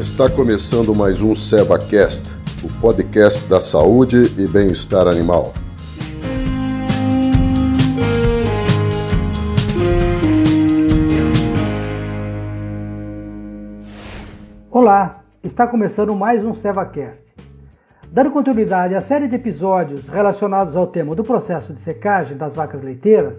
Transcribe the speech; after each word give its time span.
Está 0.00 0.30
começando 0.30 0.94
mais 0.94 1.20
um 1.20 1.34
SevaCast, 1.34 2.34
o 2.64 2.80
podcast 2.80 3.46
da 3.46 3.60
saúde 3.60 4.32
e 4.40 4.48
bem-estar 4.48 5.06
animal. 5.06 5.52
Olá, 14.70 15.22
está 15.44 15.66
começando 15.66 16.14
mais 16.14 16.42
um 16.42 16.54
SevaCast. 16.54 17.22
Dando 18.10 18.30
continuidade 18.30 18.94
à 18.94 19.02
série 19.02 19.28
de 19.28 19.36
episódios 19.36 20.08
relacionados 20.08 20.74
ao 20.76 20.86
tema 20.86 21.14
do 21.14 21.22
processo 21.22 21.74
de 21.74 21.80
secagem 21.80 22.38
das 22.38 22.54
vacas 22.54 22.82
leiteiras, 22.82 23.34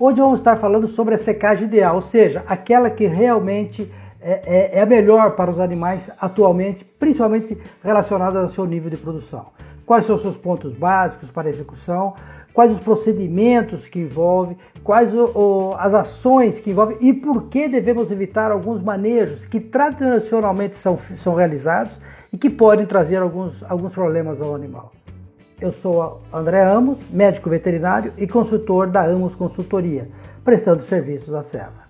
hoje 0.00 0.22
vamos 0.22 0.40
estar 0.40 0.56
falando 0.56 0.88
sobre 0.88 1.16
a 1.16 1.18
secagem 1.18 1.66
ideal, 1.66 1.96
ou 1.96 2.02
seja, 2.02 2.42
aquela 2.48 2.88
que 2.88 3.06
realmente 3.06 3.86
é, 4.20 4.42
é, 4.44 4.78
é 4.78 4.82
a 4.82 4.86
melhor 4.86 5.32
para 5.32 5.50
os 5.50 5.60
animais 5.60 6.10
atualmente, 6.20 6.84
principalmente 6.84 7.56
relacionada 7.82 8.40
ao 8.40 8.50
seu 8.50 8.66
nível 8.66 8.90
de 8.90 8.96
produção. 8.96 9.46
Quais 9.86 10.04
são 10.04 10.16
os 10.16 10.22
seus 10.22 10.36
pontos 10.36 10.74
básicos 10.74 11.30
para 11.30 11.48
execução, 11.48 12.14
quais 12.52 12.72
os 12.72 12.80
procedimentos 12.80 13.86
que 13.86 14.00
envolve, 14.00 14.56
quais 14.82 15.14
o, 15.14 15.24
o, 15.38 15.74
as 15.78 15.94
ações 15.94 16.58
que 16.58 16.70
envolve 16.70 16.96
e 17.00 17.12
por 17.12 17.44
que 17.44 17.68
devemos 17.68 18.10
evitar 18.10 18.50
alguns 18.50 18.82
manejos 18.82 19.46
que 19.46 19.60
tradicionalmente 19.60 20.76
são, 20.76 20.98
são 21.18 21.34
realizados 21.34 21.92
e 22.32 22.36
que 22.36 22.50
podem 22.50 22.84
trazer 22.84 23.16
alguns, 23.16 23.62
alguns 23.70 23.92
problemas 23.92 24.40
ao 24.40 24.54
animal. 24.54 24.92
Eu 25.60 25.72
sou 25.72 26.20
André 26.32 26.62
Amos, 26.62 26.98
médico 27.10 27.50
veterinário 27.50 28.12
e 28.16 28.26
consultor 28.26 28.86
da 28.86 29.04
Amos 29.04 29.34
Consultoria, 29.34 30.08
prestando 30.44 30.82
serviços 30.82 31.34
à 31.34 31.42
Serra. 31.42 31.87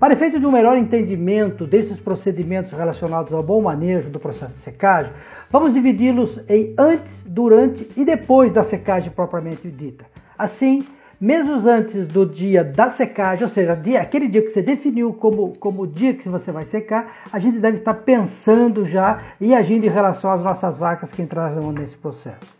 Para 0.00 0.14
efeito 0.14 0.40
de 0.40 0.46
um 0.46 0.50
melhor 0.50 0.78
entendimento 0.78 1.66
desses 1.66 2.00
procedimentos 2.00 2.72
relacionados 2.72 3.34
ao 3.34 3.42
bom 3.42 3.60
manejo 3.60 4.08
do 4.08 4.18
processo 4.18 4.54
de 4.54 4.62
secagem, 4.62 5.12
vamos 5.50 5.74
dividi-los 5.74 6.40
em 6.48 6.74
antes, 6.78 7.22
durante 7.26 7.86
e 7.94 8.02
depois 8.02 8.50
da 8.50 8.64
secagem 8.64 9.10
propriamente 9.10 9.70
dita. 9.70 10.06
Assim, 10.38 10.86
mesmo 11.20 11.68
antes 11.68 12.06
do 12.06 12.24
dia 12.24 12.64
da 12.64 12.90
secagem, 12.90 13.44
ou 13.44 13.50
seja, 13.50 13.74
dia, 13.76 14.00
aquele 14.00 14.26
dia 14.26 14.40
que 14.40 14.48
você 14.48 14.62
definiu 14.62 15.12
como, 15.12 15.54
como 15.58 15.82
o 15.82 15.86
dia 15.86 16.14
que 16.14 16.30
você 16.30 16.50
vai 16.50 16.64
secar, 16.64 17.18
a 17.30 17.38
gente 17.38 17.58
deve 17.58 17.76
estar 17.76 17.92
pensando 17.92 18.86
já 18.86 19.22
e 19.38 19.54
agindo 19.54 19.84
em 19.84 19.90
relação 19.90 20.32
às 20.32 20.42
nossas 20.42 20.78
vacas 20.78 21.12
que 21.12 21.20
entraram 21.20 21.70
nesse 21.72 21.96
processo. 21.98 22.58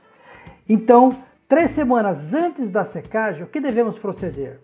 Então, 0.68 1.08
três 1.48 1.70
semanas 1.70 2.34
antes 2.34 2.70
da 2.70 2.84
secagem, 2.84 3.44
o 3.44 3.46
que 3.46 3.60
devemos 3.60 3.98
proceder? 3.98 4.58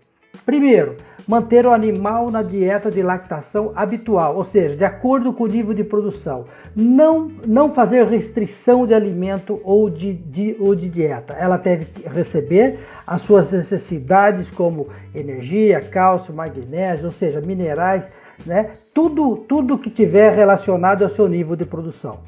Primeiro, 0.45 0.97
manter 1.27 1.67
o 1.67 1.73
animal 1.73 2.31
na 2.31 2.43
dieta 2.43 2.91
de 2.91 3.03
lactação 3.03 3.73
habitual, 3.75 4.37
ou 4.37 4.45
seja, 4.45 4.77
de 4.77 4.85
acordo 4.85 5.33
com 5.33 5.45
o 5.45 5.49
nível 5.49 5.75
de 5.75 5.83
produção. 5.83 6.45
Não, 6.75 7.31
não 7.45 7.75
fazer 7.75 8.07
restrição 8.07 8.87
de 8.87 8.95
alimento 8.95 9.61
ou 9.65 9.91
de, 9.91 10.13
de, 10.13 10.57
ou 10.61 10.75
de 10.75 10.89
dieta. 10.89 11.35
Ela 11.35 11.57
deve 11.57 11.87
receber 12.09 12.79
as 13.07 13.23
suas 13.23 13.51
necessidades 13.51 14.49
como 14.51 14.89
energia, 15.15 15.81
cálcio, 15.81 16.35
magnésio, 16.35 17.07
ou 17.07 17.13
seja, 17.13 17.41
minerais, 17.41 18.05
né? 18.45 18.71
tudo, 18.93 19.37
tudo 19.49 19.79
que 19.79 19.91
tiver 19.91 20.35
relacionado 20.35 21.03
ao 21.03 21.11
seu 21.11 21.29
nível 21.29 21.57
de 21.57 21.65
produção. 21.65 22.19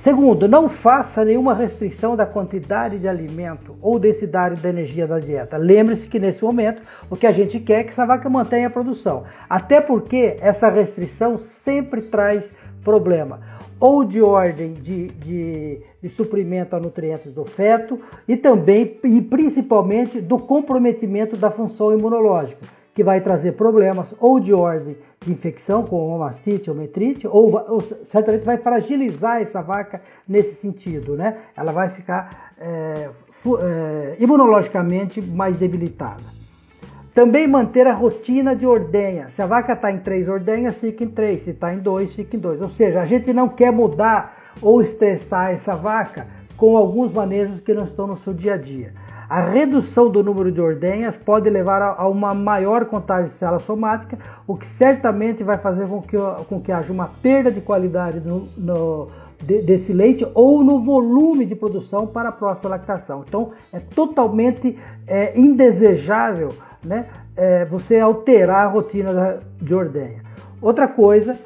Segundo, 0.00 0.48
não 0.48 0.70
faça 0.70 1.26
nenhuma 1.26 1.52
restrição 1.52 2.16
da 2.16 2.24
quantidade 2.24 2.98
de 2.98 3.06
alimento 3.06 3.76
ou 3.82 3.98
densidade 3.98 4.58
da 4.62 4.70
energia 4.70 5.06
da 5.06 5.18
dieta. 5.18 5.58
Lembre-se 5.58 6.08
que 6.08 6.18
nesse 6.18 6.42
momento 6.42 6.80
o 7.10 7.16
que 7.16 7.26
a 7.26 7.32
gente 7.32 7.60
quer 7.60 7.80
é 7.80 7.84
que 7.84 7.90
essa 7.90 8.06
vaca 8.06 8.30
mantenha 8.30 8.68
a 8.68 8.70
produção. 8.70 9.24
Até 9.46 9.78
porque 9.78 10.38
essa 10.40 10.70
restrição 10.70 11.36
sempre 11.36 12.00
traz 12.00 12.50
problema, 12.82 13.40
ou 13.78 14.02
de 14.02 14.22
ordem 14.22 14.72
de, 14.72 15.08
de, 15.08 15.80
de 16.02 16.08
suprimento 16.08 16.74
a 16.74 16.80
nutrientes 16.80 17.34
do 17.34 17.44
feto 17.44 18.00
e 18.26 18.38
também 18.38 18.98
e 19.04 19.20
principalmente 19.20 20.18
do 20.18 20.38
comprometimento 20.38 21.36
da 21.36 21.50
função 21.50 21.92
imunológica, 21.92 22.64
que 22.94 23.04
vai 23.04 23.20
trazer 23.20 23.52
problemas 23.52 24.14
ou 24.18 24.40
de 24.40 24.52
ordem 24.52 24.96
de 25.20 25.32
infecção, 25.32 25.84
como 25.84 26.18
mastite 26.18 26.70
ou 26.70 26.76
metrite, 26.76 27.26
ou, 27.26 27.52
ou, 27.68 27.80
certamente 28.04 28.44
vai 28.44 28.56
fragilizar 28.56 29.40
essa 29.40 29.60
vaca 29.62 30.00
nesse 30.26 30.54
sentido, 30.54 31.16
né? 31.16 31.38
Ela 31.56 31.72
vai 31.72 31.90
ficar 31.90 32.52
é, 32.58 33.10
é, 33.60 34.16
imunologicamente 34.18 35.20
mais 35.20 35.58
debilitada. 35.58 36.40
Também 37.14 37.46
manter 37.46 37.86
a 37.86 37.92
rotina 37.92 38.54
de 38.54 38.64
ordenha. 38.64 39.28
Se 39.30 39.42
a 39.42 39.46
vaca 39.46 39.72
está 39.72 39.90
em 39.90 39.98
três 39.98 40.28
ordenhas, 40.28 40.76
fica 40.76 41.04
em 41.04 41.10
três. 41.10 41.42
Se 41.42 41.50
está 41.50 41.74
em 41.74 41.78
dois, 41.78 42.14
fica 42.14 42.36
em 42.36 42.40
dois. 42.40 42.62
Ou 42.62 42.68
seja, 42.68 43.00
a 43.02 43.04
gente 43.04 43.32
não 43.32 43.48
quer 43.48 43.72
mudar 43.72 44.52
ou 44.62 44.80
estressar 44.80 45.50
essa 45.50 45.74
vaca 45.74 46.26
com 46.56 46.76
alguns 46.76 47.12
manejos 47.12 47.60
que 47.60 47.74
não 47.74 47.84
estão 47.84 48.06
no 48.06 48.16
seu 48.16 48.32
dia 48.32 48.54
a 48.54 48.56
dia. 48.56 48.94
A 49.30 49.42
redução 49.42 50.10
do 50.10 50.24
número 50.24 50.50
de 50.50 50.60
ordenhas 50.60 51.16
pode 51.16 51.48
levar 51.48 51.80
a, 51.80 52.08
uma 52.08 52.34
maior 52.34 52.86
contagem 52.86 53.30
de 53.30 53.36
célula 53.36 53.60
somática, 53.60 54.18
o 54.44 54.56
que 54.56 54.66
certamente 54.66 55.44
vai 55.44 55.56
fazer 55.56 55.86
com 55.86 56.02
que, 56.02 56.16
com 56.48 56.60
que 56.60 56.72
haja 56.72 56.92
uma 56.92 57.12
perda 57.22 57.48
de 57.48 57.60
qualidade 57.60 58.18
no, 58.18 58.48
no, 58.58 59.08
de, 59.40 59.62
desse 59.62 59.92
leite 59.92 60.26
ou 60.34 60.64
no 60.64 60.82
volume 60.82 61.46
de 61.46 61.54
produção 61.54 62.08
para 62.08 62.30
a 62.30 62.32
próxima 62.32 62.70
lactação. 62.70 63.24
Então, 63.24 63.52
é 63.72 63.78
totalmente 63.78 64.76
é, 65.06 65.38
indesejável 65.38 66.52
né, 66.82 67.06
é, 67.36 67.64
você 67.64 68.00
alterar 68.00 68.66
a 68.66 68.68
rotina 68.68 69.38
de 69.62 69.72
ordenha. 69.72 70.24
Outra 70.60 70.88
coisa, 70.88 71.38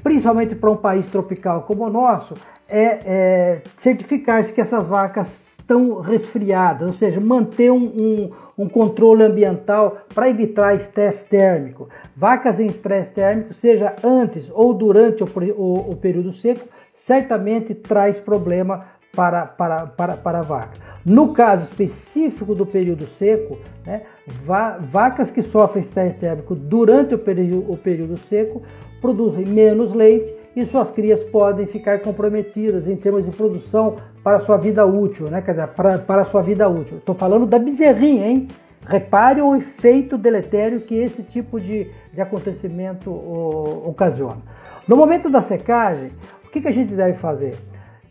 principalmente 0.00 0.54
para 0.54 0.70
um 0.70 0.76
país 0.76 1.10
tropical 1.10 1.62
como 1.62 1.86
o 1.86 1.90
nosso, 1.90 2.34
é, 2.68 2.84
é 3.04 3.62
certificar-se 3.78 4.52
que 4.52 4.60
essas 4.60 4.86
vacas 4.86 5.51
estão 5.72 6.00
resfriadas, 6.00 6.86
ou 6.86 6.92
seja, 6.92 7.20
manter 7.20 7.70
um, 7.70 7.84
um, 7.84 8.30
um 8.58 8.68
controle 8.68 9.22
ambiental 9.22 9.98
para 10.14 10.28
evitar 10.28 10.74
estresse 10.74 11.28
térmico. 11.28 11.88
Vacas 12.16 12.60
em 12.60 12.66
estresse 12.66 13.12
térmico, 13.12 13.54
seja 13.54 13.94
antes 14.04 14.48
ou 14.52 14.74
durante 14.74 15.24
o, 15.24 15.26
o, 15.56 15.92
o 15.92 15.96
período 15.96 16.32
seco, 16.32 16.68
certamente 16.94 17.74
traz 17.74 18.20
problema 18.20 18.84
para, 19.14 19.46
para, 19.46 19.86
para, 19.86 20.16
para 20.16 20.38
a 20.38 20.42
vaca. 20.42 20.92
No 21.04 21.32
caso 21.32 21.64
específico 21.64 22.54
do 22.54 22.64
período 22.64 23.06
seco, 23.06 23.58
né, 23.84 24.02
va 24.46 24.78
vacas 24.78 25.30
que 25.30 25.42
sofrem 25.42 25.82
estresse 25.82 26.16
térmico 26.16 26.54
durante 26.54 27.14
o 27.14 27.18
período, 27.18 27.72
o 27.72 27.76
período 27.76 28.16
seco 28.16 28.62
produzem 29.00 29.44
menos 29.44 29.92
leite 29.92 30.41
e 30.54 30.66
suas 30.66 30.90
crias 30.90 31.22
podem 31.24 31.66
ficar 31.66 32.00
comprometidas 32.00 32.86
em 32.86 32.96
termos 32.96 33.24
de 33.24 33.30
produção 33.30 33.96
para 34.22 34.40
sua 34.40 34.56
vida 34.56 34.84
útil, 34.84 35.28
né? 35.28 35.40
Quer 35.40 35.52
dizer, 35.52 35.68
para, 35.68 35.98
para 35.98 36.24
sua 36.24 36.42
vida 36.42 36.68
útil. 36.68 36.98
Estou 36.98 37.14
falando 37.14 37.46
da 37.46 37.58
bezerrinha, 37.58 38.26
hein? 38.26 38.48
Repare 38.86 39.40
o 39.40 39.56
efeito 39.56 40.18
deletério 40.18 40.80
que 40.80 40.94
esse 40.94 41.22
tipo 41.22 41.60
de, 41.60 41.90
de 42.12 42.20
acontecimento 42.20 43.10
o, 43.10 43.88
ocasiona. 43.88 44.38
No 44.86 44.96
momento 44.96 45.30
da 45.30 45.40
secagem, 45.40 46.10
o 46.44 46.50
que, 46.50 46.60
que 46.60 46.68
a 46.68 46.72
gente 46.72 46.92
deve 46.94 47.14
fazer? 47.14 47.54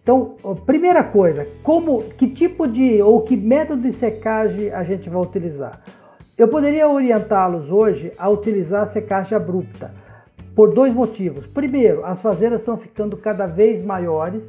Então, 0.01 0.35
primeira 0.65 1.03
coisa, 1.03 1.47
como, 1.61 2.01
que 2.01 2.27
tipo 2.27 2.67
de 2.67 3.01
ou 3.01 3.21
que 3.21 3.37
método 3.37 3.83
de 3.83 3.93
secagem 3.93 4.71
a 4.73 4.83
gente 4.83 5.09
vai 5.09 5.21
utilizar? 5.21 5.81
Eu 6.37 6.47
poderia 6.47 6.87
orientá-los 6.89 7.69
hoje 7.69 8.11
a 8.17 8.27
utilizar 8.27 8.81
a 8.81 8.87
secagem 8.87 9.37
abrupta 9.37 9.93
por 10.61 10.75
dois 10.75 10.93
motivos. 10.93 11.47
Primeiro, 11.47 12.05
as 12.05 12.21
fazendas 12.21 12.59
estão 12.59 12.77
ficando 12.77 13.17
cada 13.17 13.47
vez 13.47 13.83
maiores, 13.83 14.43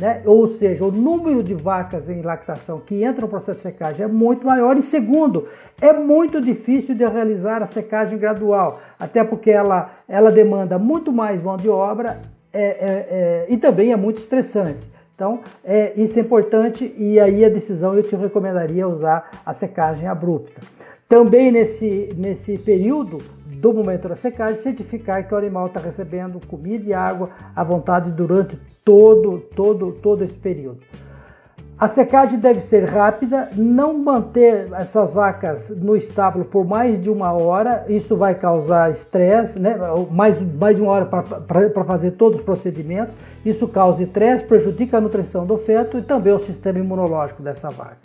né? 0.00 0.22
ou 0.24 0.48
seja, 0.48 0.82
o 0.82 0.90
número 0.90 1.42
de 1.42 1.52
vacas 1.52 2.08
em 2.08 2.22
lactação 2.22 2.80
que 2.80 3.04
entram 3.04 3.26
no 3.26 3.28
processo 3.28 3.58
de 3.58 3.64
secagem 3.64 4.02
é 4.02 4.08
muito 4.08 4.46
maior. 4.46 4.78
E 4.78 4.82
segundo, 4.82 5.46
é 5.78 5.92
muito 5.92 6.40
difícil 6.40 6.94
de 6.94 7.04
realizar 7.04 7.62
a 7.62 7.66
secagem 7.66 8.16
gradual, 8.16 8.80
até 8.98 9.22
porque 9.22 9.50
ela, 9.50 9.90
ela 10.08 10.30
demanda 10.32 10.78
muito 10.78 11.12
mais 11.12 11.42
mão 11.42 11.58
de 11.58 11.68
obra 11.68 12.18
é, 12.50 12.62
é, 12.62 12.66
é, 12.70 13.46
e 13.50 13.58
também 13.58 13.92
é 13.92 13.96
muito 13.96 14.22
estressante. 14.22 14.80
Então, 15.14 15.40
é, 15.62 15.92
isso 16.00 16.18
é 16.18 16.22
importante 16.22 16.94
e 16.96 17.20
aí 17.20 17.44
a 17.44 17.50
decisão 17.50 17.94
eu 17.94 18.02
te 18.02 18.16
recomendaria 18.16 18.88
usar 18.88 19.30
a 19.44 19.52
secagem 19.52 20.08
abrupta. 20.08 20.62
Também 21.06 21.52
nesse, 21.52 22.08
nesse 22.16 22.56
período, 22.56 23.18
do 23.60 23.72
momento 23.72 24.08
da 24.08 24.16
secagem, 24.16 24.62
certificar 24.62 25.26
que 25.26 25.34
o 25.34 25.36
animal 25.36 25.66
está 25.66 25.80
recebendo 25.80 26.40
comida 26.46 26.88
e 26.88 26.94
água 26.94 27.30
à 27.54 27.64
vontade 27.64 28.10
durante 28.12 28.58
todo, 28.84 29.40
todo, 29.54 29.92
todo 29.92 30.24
esse 30.24 30.34
período. 30.34 30.80
A 31.78 31.86
secagem 31.86 32.40
deve 32.40 32.60
ser 32.60 32.84
rápida, 32.84 33.50
não 33.54 33.96
manter 33.96 34.68
essas 34.72 35.12
vacas 35.12 35.68
no 35.70 35.96
estábulo 35.96 36.44
por 36.44 36.66
mais 36.66 37.00
de 37.00 37.08
uma 37.08 37.32
hora, 37.32 37.84
isso 37.88 38.16
vai 38.16 38.34
causar 38.34 38.90
estresse, 38.90 39.60
né? 39.60 39.76
mais, 40.10 40.40
mais 40.40 40.76
de 40.76 40.82
uma 40.82 40.90
hora 40.90 41.06
para 41.06 41.84
fazer 41.84 42.12
todos 42.12 42.40
os 42.40 42.44
procedimentos, 42.44 43.14
isso 43.44 43.68
causa 43.68 44.02
estresse, 44.02 44.42
prejudica 44.42 44.98
a 44.98 45.00
nutrição 45.00 45.46
do 45.46 45.56
feto 45.56 45.98
e 45.98 46.02
também 46.02 46.32
o 46.32 46.42
sistema 46.42 46.80
imunológico 46.80 47.44
dessa 47.44 47.70
vaca. 47.70 47.98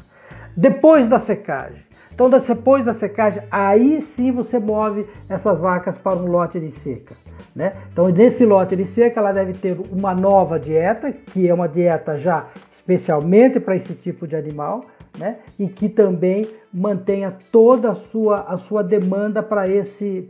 Depois 0.55 1.09
da 1.09 1.17
secagem, 1.17 1.81
Então, 2.13 2.29
depois 2.29 2.85
da 2.85 2.93
secagem, 2.93 3.43
aí 3.49 4.01
sim 4.01 4.31
você 4.31 4.59
move 4.59 5.05
essas 5.27 5.59
vacas 5.59 5.97
para 5.97 6.15
um 6.15 6.27
lote 6.27 6.59
de 6.59 6.71
seca. 6.71 7.15
Né? 7.55 7.73
Então, 7.91 8.07
nesse 8.09 8.45
lote 8.45 8.75
de 8.75 8.85
seca, 8.85 9.19
ela 9.19 9.31
deve 9.31 9.53
ter 9.53 9.77
uma 9.91 10.13
nova 10.13 10.59
dieta, 10.59 11.11
que 11.11 11.47
é 11.47 11.53
uma 11.53 11.67
dieta 11.67 12.17
já 12.17 12.47
especialmente 12.75 13.59
para 13.61 13.77
esse 13.77 13.93
tipo 13.95 14.27
de 14.27 14.35
animal, 14.35 14.85
né? 15.17 15.37
e 15.57 15.67
que 15.67 15.87
também 15.87 16.45
mantenha 16.71 17.33
toda 17.51 17.91
a 17.91 17.95
sua, 17.95 18.41
a 18.41 18.57
sua 18.57 18.83
demanda 18.83 19.41
para 19.41 19.67
esse, 19.67 20.27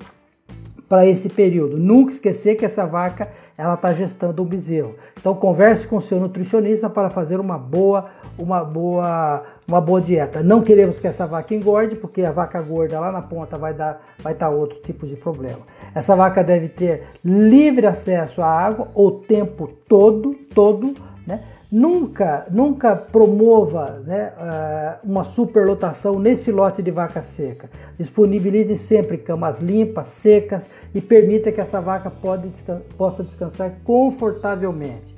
esse 1.05 1.29
período. 1.29 1.77
Nunca 1.77 2.11
esquecer 2.11 2.55
que 2.55 2.65
essa 2.65 2.85
vaca 2.85 3.27
ela 3.57 3.73
está 3.73 3.93
gestando 3.93 4.41
um 4.41 4.45
bezerro. 4.45 4.95
Então 5.19 5.33
converse 5.35 5.87
com 5.87 5.97
o 5.97 6.01
seu 6.01 6.19
nutricionista 6.19 6.89
para 6.89 7.09
fazer 7.09 7.39
uma 7.39 7.57
boa, 7.57 8.09
uma 8.37 8.63
boa, 8.63 9.43
uma 9.67 9.81
boa 9.81 10.01
dieta. 10.01 10.43
Não 10.43 10.61
queremos 10.61 10.99
que 10.99 11.07
essa 11.07 11.25
vaca 11.25 11.53
engorde, 11.53 11.95
porque 11.95 12.23
a 12.23 12.31
vaca 12.31 12.61
gorda 12.61 12.99
lá 12.99 13.11
na 13.11 13.21
ponta 13.21 13.57
vai 13.57 13.73
dar, 13.73 14.01
vai 14.19 14.33
dar 14.33 14.49
outro 14.49 14.79
tipo 14.81 15.07
de 15.07 15.15
problema. 15.15 15.59
Essa 15.95 16.15
vaca 16.15 16.43
deve 16.43 16.69
ter 16.69 17.03
livre 17.23 17.85
acesso 17.85 18.41
à 18.41 18.47
água 18.47 18.89
o 18.93 19.11
tempo 19.11 19.69
todo, 19.87 20.35
todo, 20.53 20.93
né? 21.25 21.43
Nunca, 21.71 22.45
nunca 22.51 22.95
promova 22.95 23.99
né, 24.05 24.31
ah, 24.37 24.99
uma 25.03 25.23
superlotação 25.23 26.19
nesse 26.19 26.51
lote 26.51 26.83
de 26.83 26.91
vaca 26.91 27.23
seca. 27.23 27.67
Disponibilize 27.97 28.77
sempre 28.77 29.17
camas 29.17 29.59
limpas, 29.59 30.09
secas 30.09 30.67
e 30.93 31.01
permita 31.01 31.51
que 31.51 31.59
essa 31.59 31.81
vaca 31.81 32.11
pode, 32.11 32.47
possa 32.95 33.23
descansar 33.23 33.73
confortavelmente. 33.83 35.12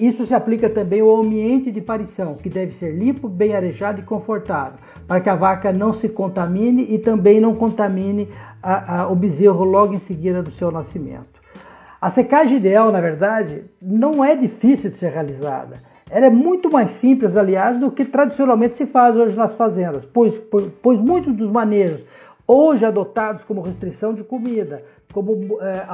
Isso 0.00 0.26
se 0.26 0.34
aplica 0.34 0.68
também 0.68 1.00
ao 1.00 1.20
ambiente 1.20 1.70
de 1.70 1.80
parição, 1.80 2.34
que 2.34 2.48
deve 2.48 2.72
ser 2.72 2.90
limpo, 2.90 3.28
bem 3.28 3.54
arejado 3.54 4.00
e 4.00 4.04
confortável, 4.04 4.80
para 5.06 5.20
que 5.20 5.30
a 5.30 5.36
vaca 5.36 5.72
não 5.72 5.92
se 5.92 6.08
contamine 6.08 6.84
e 6.90 6.98
também 6.98 7.40
não 7.40 7.54
contamine 7.54 8.28
a, 8.60 9.02
a, 9.02 9.08
o 9.08 9.14
bezerro 9.14 9.62
logo 9.62 9.94
em 9.94 10.00
seguida 10.00 10.42
do 10.42 10.50
seu 10.50 10.72
nascimento. 10.72 11.40
A 12.00 12.10
secagem 12.10 12.56
ideal, 12.56 12.90
na 12.90 13.00
verdade, 13.00 13.64
não 13.80 14.24
é 14.24 14.34
difícil 14.34 14.90
de 14.90 14.96
ser 14.96 15.12
realizada. 15.12 15.76
Ela 16.10 16.26
é 16.26 16.30
muito 16.30 16.70
mais 16.70 16.90
simples, 16.90 17.36
aliás, 17.36 17.78
do 17.78 17.92
que 17.92 18.04
tradicionalmente 18.04 18.74
se 18.74 18.86
faz 18.86 19.14
hoje 19.14 19.36
nas 19.36 19.54
fazendas, 19.54 20.04
pois, 20.04 20.36
pois, 20.82 20.98
muitos 20.98 21.32
dos 21.32 21.50
manejos 21.50 22.04
hoje 22.46 22.84
adotados 22.84 23.42
como 23.44 23.62
restrição 23.62 24.12
de 24.12 24.22
comida, 24.22 24.82
como 25.14 25.62
é, 25.62 25.84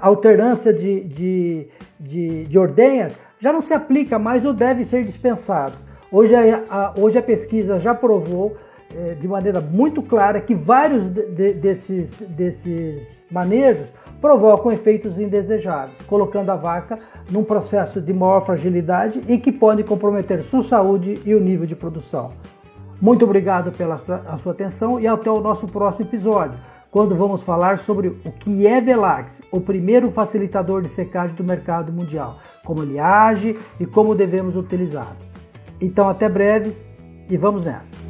alternância 0.00 0.72
de, 0.72 1.00
de, 1.00 1.66
de, 1.98 2.44
de, 2.44 2.58
ordenhas, 2.58 3.18
já 3.40 3.52
não 3.52 3.60
se 3.60 3.74
aplica 3.74 4.20
mais 4.20 4.46
ou 4.46 4.54
deve 4.54 4.84
ser 4.84 5.04
dispensado. 5.04 5.72
Hoje 6.12 6.32
a, 6.32 6.62
a 6.70 6.94
hoje 6.96 7.18
a 7.18 7.22
pesquisa 7.22 7.80
já 7.80 7.92
provou 7.92 8.56
é, 8.94 9.14
de 9.14 9.26
maneira 9.26 9.60
muito 9.60 10.00
clara 10.00 10.40
que 10.40 10.54
vários 10.54 11.02
de, 11.10 11.54
desses, 11.54 12.20
desses 12.20 13.02
manejos 13.28 13.88
provocam 14.20 14.70
efeitos 14.70 15.18
indesejáveis, 15.18 15.96
colocando 16.06 16.50
a 16.50 16.56
vaca 16.56 16.96
num 17.28 17.42
processo 17.42 18.00
de 18.00 18.12
maior 18.12 18.46
fragilidade 18.46 19.20
e 19.26 19.38
que 19.38 19.50
pode 19.50 19.82
comprometer 19.82 20.44
sua 20.44 20.62
saúde 20.62 21.20
e 21.26 21.34
o 21.34 21.40
nível 21.40 21.66
de 21.66 21.74
produção. 21.74 22.30
Muito 23.00 23.24
obrigado 23.24 23.72
pela 23.76 24.00
sua 24.40 24.52
atenção 24.52 25.00
e 25.00 25.08
até 25.08 25.28
o 25.28 25.40
nosso 25.40 25.66
próximo 25.66 26.06
episódio, 26.06 26.56
quando 26.92 27.16
vamos 27.16 27.42
falar 27.42 27.78
sobre 27.78 28.08
o 28.08 28.30
que 28.38 28.66
é 28.66 28.78
Velax, 28.78 29.40
o 29.50 29.58
primeiro 29.58 30.10
facilitador 30.10 30.82
de 30.82 30.90
secagem 30.90 31.34
do 31.34 31.42
mercado 31.42 31.90
mundial, 31.90 32.38
como 32.66 32.82
ele 32.82 32.98
age 32.98 33.58
e 33.80 33.86
como 33.86 34.14
devemos 34.14 34.54
utilizá-lo. 34.54 35.16
Então 35.80 36.06
até 36.06 36.28
breve 36.28 36.76
e 37.30 37.36
vamos 37.38 37.64
nessa! 37.64 38.01